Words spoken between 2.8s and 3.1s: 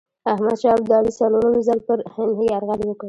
وکړ.